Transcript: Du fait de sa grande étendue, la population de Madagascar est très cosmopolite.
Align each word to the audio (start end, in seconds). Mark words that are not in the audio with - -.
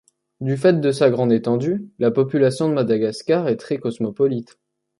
Du 0.39 0.57
fait 0.57 0.81
de 0.81 0.91
sa 0.91 1.11
grande 1.11 1.31
étendue, 1.31 1.85
la 1.99 2.09
population 2.09 2.67
de 2.67 2.73
Madagascar 2.73 3.47
est 3.49 3.57
très 3.57 3.77
cosmopolite. 3.77 4.57